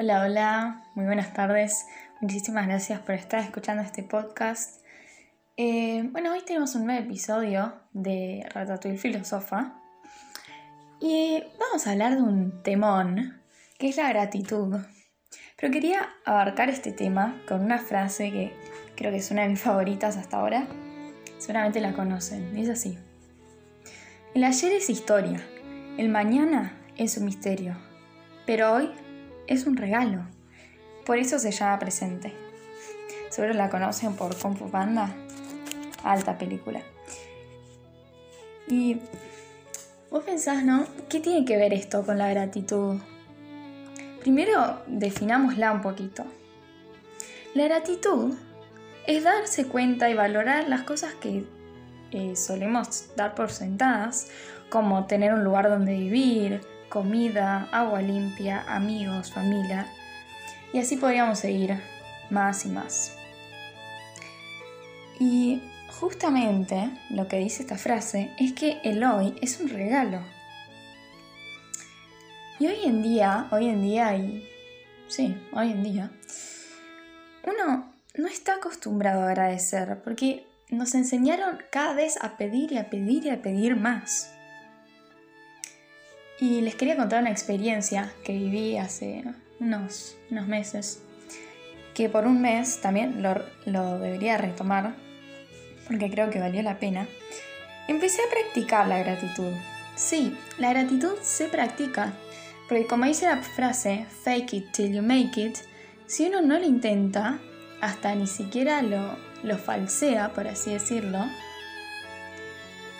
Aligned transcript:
Hola, 0.00 0.22
hola, 0.22 0.84
muy 0.94 1.06
buenas 1.06 1.32
tardes. 1.32 1.88
Muchísimas 2.20 2.68
gracias 2.68 3.00
por 3.00 3.16
estar 3.16 3.40
escuchando 3.40 3.82
este 3.82 4.04
podcast. 4.04 4.80
Eh, 5.56 6.08
bueno, 6.12 6.32
hoy 6.32 6.42
tenemos 6.46 6.76
un 6.76 6.86
nuevo 6.86 7.04
episodio 7.04 7.72
de 7.92 8.46
Ratatouille 8.54 8.96
Filosofa 8.96 9.72
y 11.00 11.42
vamos 11.58 11.84
a 11.84 11.90
hablar 11.90 12.14
de 12.14 12.22
un 12.22 12.62
temón 12.62 13.42
que 13.76 13.88
es 13.88 13.96
la 13.96 14.08
gratitud. 14.10 14.76
Pero 15.56 15.72
quería 15.72 16.10
abarcar 16.24 16.70
este 16.70 16.92
tema 16.92 17.42
con 17.48 17.64
una 17.64 17.78
frase 17.80 18.30
que 18.30 18.52
creo 18.94 19.10
que 19.10 19.16
es 19.16 19.32
una 19.32 19.42
de 19.42 19.48
mis 19.48 19.60
favoritas 19.60 20.16
hasta 20.16 20.36
ahora. 20.36 20.68
Seguramente 21.38 21.80
la 21.80 21.94
conocen. 21.94 22.54
Dice 22.54 22.70
así. 22.70 22.96
El 24.32 24.44
ayer 24.44 24.70
es 24.74 24.90
historia, 24.90 25.40
el 25.96 26.08
mañana 26.08 26.78
es 26.96 27.18
un 27.18 27.24
misterio, 27.24 27.76
pero 28.46 28.74
hoy 28.74 28.92
es 29.48 29.66
un 29.66 29.76
regalo. 29.76 30.22
Por 31.04 31.18
eso 31.18 31.38
se 31.38 31.50
llama 31.50 31.78
presente. 31.78 32.32
Seguro 33.30 33.54
la 33.54 33.70
conocen 33.70 34.14
por 34.14 34.36
Kung 34.36 34.56
Fu 34.56 34.70
Panda. 34.70 35.10
Alta 36.04 36.38
película. 36.38 36.82
Y 38.68 38.98
vos 40.10 40.22
pensás, 40.24 40.62
¿no? 40.62 40.86
¿Qué 41.08 41.20
tiene 41.20 41.44
que 41.44 41.56
ver 41.56 41.72
esto 41.72 42.04
con 42.04 42.18
la 42.18 42.28
gratitud? 42.28 42.98
Primero, 44.20 44.82
definámosla 44.86 45.72
un 45.72 45.80
poquito. 45.80 46.24
La 47.54 47.64
gratitud 47.64 48.34
es 49.06 49.24
darse 49.24 49.66
cuenta 49.66 50.10
y 50.10 50.14
valorar 50.14 50.68
las 50.68 50.82
cosas 50.82 51.14
que 51.14 51.46
eh, 52.10 52.36
solemos 52.36 53.10
dar 53.16 53.34
por 53.34 53.50
sentadas, 53.50 54.28
como 54.68 55.06
tener 55.06 55.32
un 55.32 55.44
lugar 55.44 55.68
donde 55.70 55.92
vivir, 55.92 56.60
comida, 56.88 57.68
agua 57.72 58.02
limpia, 58.02 58.64
amigos, 58.68 59.32
familia. 59.32 59.86
Y 60.72 60.78
así 60.78 60.96
podríamos 60.96 61.38
seguir 61.38 61.80
más 62.30 62.64
y 62.66 62.68
más. 62.68 63.16
Y 65.20 65.62
justamente 66.00 66.90
lo 67.10 67.26
que 67.26 67.38
dice 67.38 67.62
esta 67.62 67.76
frase 67.76 68.30
es 68.38 68.52
que 68.52 68.80
el 68.84 69.02
hoy 69.02 69.34
es 69.40 69.60
un 69.60 69.68
regalo. 69.68 70.20
Y 72.60 72.66
hoy 72.66 72.84
en 72.84 73.02
día, 73.02 73.48
hoy 73.50 73.68
en 73.68 73.82
día 73.82 74.16
y... 74.16 74.48
Sí, 75.08 75.34
hoy 75.52 75.70
en 75.70 75.82
día, 75.82 76.10
uno 77.44 77.90
no 78.14 78.26
está 78.26 78.56
acostumbrado 78.56 79.22
a 79.22 79.28
agradecer 79.28 80.02
porque 80.02 80.46
nos 80.68 80.94
enseñaron 80.94 81.58
cada 81.70 81.94
vez 81.94 82.18
a 82.20 82.36
pedir 82.36 82.72
y 82.72 82.78
a 82.78 82.90
pedir 82.90 83.24
y 83.24 83.30
a 83.30 83.40
pedir 83.40 83.76
más. 83.76 84.34
Y 86.40 86.60
les 86.60 86.74
quería 86.76 86.96
contar 86.96 87.20
una 87.20 87.30
experiencia 87.30 88.12
que 88.24 88.32
viví 88.32 88.76
hace 88.76 89.24
unos, 89.58 90.16
unos 90.30 90.46
meses, 90.46 91.02
que 91.94 92.08
por 92.08 92.26
un 92.26 92.40
mes 92.40 92.80
también 92.80 93.22
lo, 93.22 93.42
lo 93.66 93.98
debería 93.98 94.38
retomar, 94.38 94.94
porque 95.86 96.10
creo 96.10 96.30
que 96.30 96.38
valió 96.38 96.62
la 96.62 96.78
pena. 96.78 97.08
Empecé 97.88 98.22
a 98.22 98.30
practicar 98.30 98.86
la 98.86 98.98
gratitud. 98.98 99.52
Sí, 99.96 100.36
la 100.58 100.70
gratitud 100.72 101.14
se 101.22 101.48
practica, 101.48 102.12
porque 102.68 102.86
como 102.86 103.06
dice 103.06 103.26
la 103.26 103.42
frase, 103.42 104.06
fake 104.22 104.54
it 104.54 104.72
till 104.72 104.94
you 104.94 105.02
make 105.02 105.40
it, 105.40 105.58
si 106.06 106.26
uno 106.26 106.40
no 106.40 106.58
lo 106.58 106.64
intenta, 106.64 107.40
hasta 107.80 108.14
ni 108.14 108.26
siquiera 108.26 108.80
lo, 108.82 109.16
lo 109.42 109.58
falsea, 109.58 110.32
por 110.34 110.46
así 110.46 110.72
decirlo, 110.72 111.26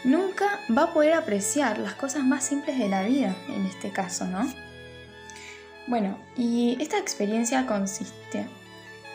nunca 0.08 0.60
va 0.76 0.84
a 0.84 0.92
poder 0.92 1.12
apreciar 1.12 1.78
las 1.78 1.94
cosas 1.94 2.24
más 2.24 2.44
simples 2.44 2.78
de 2.78 2.88
la 2.88 3.02
vida, 3.02 3.36
en 3.48 3.66
este 3.66 3.90
caso, 3.90 4.24
¿no? 4.26 4.50
Bueno, 5.86 6.18
y 6.36 6.76
esta 6.80 6.98
experiencia 6.98 7.66
consiste 7.66 8.46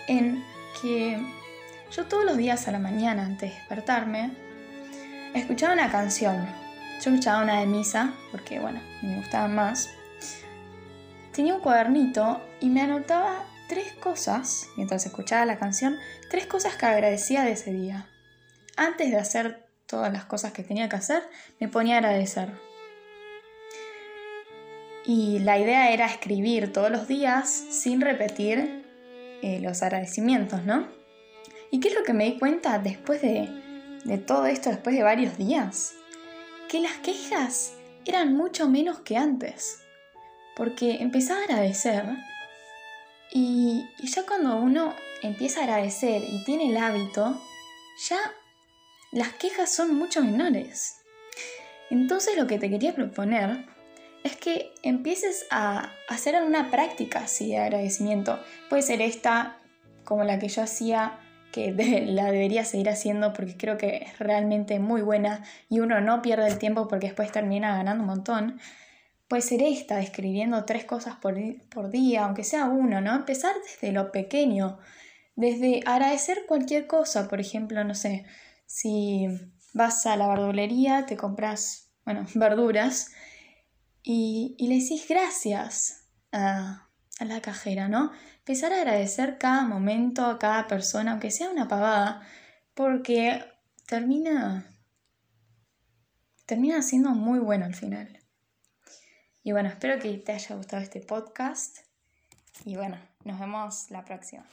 en 0.07 0.43
que 0.81 1.21
yo 1.91 2.05
todos 2.05 2.25
los 2.25 2.37
días 2.37 2.67
a 2.67 2.71
la 2.71 2.79
mañana, 2.79 3.25
antes 3.25 3.49
de 3.51 3.55
despertarme, 3.55 4.31
escuchaba 5.33 5.73
una 5.73 5.91
canción. 5.91 6.47
Yo 7.01 7.11
escuchaba 7.11 7.43
una 7.43 7.59
de 7.59 7.65
misa, 7.65 8.13
porque 8.31 8.59
bueno, 8.59 8.79
me 9.01 9.17
gustaba 9.17 9.47
más. 9.47 9.89
Tenía 11.33 11.55
un 11.55 11.61
cuadernito 11.61 12.41
y 12.59 12.69
me 12.69 12.81
anotaba 12.81 13.43
tres 13.67 13.93
cosas, 13.93 14.67
mientras 14.77 15.05
escuchaba 15.05 15.45
la 15.45 15.57
canción, 15.57 15.97
tres 16.29 16.45
cosas 16.45 16.75
que 16.75 16.85
agradecía 16.85 17.43
de 17.43 17.51
ese 17.51 17.71
día. 17.73 18.07
Antes 18.77 19.11
de 19.11 19.17
hacer 19.17 19.67
todas 19.85 20.11
las 20.11 20.25
cosas 20.25 20.53
que 20.53 20.63
tenía 20.63 20.89
que 20.89 20.95
hacer, 20.95 21.23
me 21.59 21.67
ponía 21.67 21.95
a 21.95 21.97
agradecer. 21.99 22.49
Y 25.05 25.39
la 25.39 25.59
idea 25.59 25.91
era 25.91 26.05
escribir 26.05 26.71
todos 26.71 26.89
los 26.89 27.07
días 27.07 27.49
sin 27.49 28.01
repetir 28.01 28.85
eh, 29.41 29.59
los 29.61 29.83
agradecimientos, 29.83 30.63
¿no? 30.63 30.87
¿Y 31.71 31.79
qué 31.79 31.89
es 31.89 31.95
lo 31.95 32.03
que 32.03 32.13
me 32.13 32.25
di 32.25 32.39
cuenta 32.39 32.79
después 32.79 33.21
de, 33.21 33.49
de 34.05 34.17
todo 34.17 34.45
esto, 34.45 34.69
después 34.69 34.95
de 34.95 35.03
varios 35.03 35.37
días? 35.37 35.93
Que 36.69 36.79
las 36.79 36.93
quejas 36.97 37.73
eran 38.05 38.35
mucho 38.35 38.69
menos 38.69 38.99
que 38.99 39.17
antes. 39.17 39.81
Porque 40.55 41.01
empezaba 41.01 41.41
a 41.41 41.43
agradecer 41.43 42.05
y, 43.35 43.89
ya 44.03 44.25
cuando 44.27 44.57
uno 44.57 44.93
empieza 45.23 45.61
a 45.61 45.63
agradecer 45.63 46.21
y 46.23 46.43
tiene 46.43 46.69
el 46.69 46.77
hábito, 46.77 47.41
ya 48.07 48.19
las 49.13 49.33
quejas 49.33 49.71
son 49.73 49.95
mucho 49.95 50.23
menores. 50.23 50.97
Entonces 51.89 52.37
lo 52.37 52.47
que 52.47 52.59
te 52.59 52.69
quería 52.69 52.93
proponer 52.93 53.65
es 54.23 54.35
que 54.35 54.73
empieces 54.83 55.45
a 55.51 55.91
hacer 56.07 56.41
una 56.43 56.71
práctica 56.71 57.19
así 57.19 57.49
de 57.49 57.57
agradecimiento. 57.57 58.39
Puede 58.69 58.81
ser 58.81 59.01
esta, 59.01 59.57
como 60.03 60.23
la 60.23 60.39
que 60.39 60.47
yo 60.47 60.63
hacía, 60.63 61.19
que 61.51 61.71
la 62.07 62.31
debería 62.31 62.65
seguir 62.65 62.89
haciendo 62.89 63.33
porque 63.33 63.55
creo 63.55 63.77
que 63.77 63.97
es 63.97 64.19
realmente 64.19 64.79
muy 64.79 65.01
buena 65.01 65.43
y 65.69 65.79
uno 65.79 66.01
no 66.01 66.21
pierde 66.21 66.47
el 66.47 66.57
tiempo 66.57 66.87
porque 66.87 67.07
después 67.07 67.31
termina 67.31 67.77
ganando 67.77 68.03
un 68.03 68.09
montón 68.09 68.59
puede 69.33 69.41
ser 69.41 69.63
esta, 69.63 69.99
escribiendo 69.99 70.63
tres 70.63 70.85
cosas 70.85 71.15
por, 71.15 71.35
por 71.69 71.89
día, 71.89 72.25
aunque 72.25 72.43
sea 72.43 72.65
uno, 72.65 73.01
¿no? 73.01 73.15
Empezar 73.15 73.55
desde 73.63 73.91
lo 73.91 74.11
pequeño, 74.11 74.77
desde 75.35 75.81
agradecer 75.87 76.45
cualquier 76.47 76.85
cosa, 76.85 77.27
por 77.27 77.39
ejemplo, 77.39 77.83
no 77.83 77.95
sé, 77.95 78.25
si 78.73 79.27
vas 79.75 80.03
a 80.07 80.17
la 80.17 80.27
verdulería, 80.27 81.05
te 81.05 81.15
compras, 81.15 81.91
bueno, 82.05 82.25
verduras 82.33 83.11
y, 84.01 84.55
le 84.59 84.79
decís 84.79 85.05
gracias 85.07 86.07
a, 86.31 86.89
a, 87.19 87.25
la 87.25 87.39
cajera, 87.39 87.87
¿no? 87.87 88.11
Empezar 88.39 88.73
a 88.73 88.77
agradecer 88.77 89.37
cada 89.37 89.67
momento, 89.67 90.25
a 90.25 90.39
cada 90.39 90.65
persona, 90.65 91.11
aunque 91.11 91.29
sea 91.29 91.51
una 91.51 91.67
pavada, 91.67 92.27
porque 92.73 93.45
termina, 93.85 94.65
termina 96.47 96.81
siendo 96.81 97.11
muy 97.11 97.37
bueno 97.37 97.65
al 97.65 97.75
final. 97.75 98.21
Y 99.43 99.51
bueno, 99.51 99.69
espero 99.69 99.99
que 99.99 100.17
te 100.17 100.31
haya 100.31 100.55
gustado 100.55 100.81
este 100.81 100.99
podcast. 100.99 101.77
Y 102.65 102.75
bueno, 102.75 102.97
nos 103.23 103.39
vemos 103.39 103.91
la 103.91 104.03
próxima. 104.03 104.47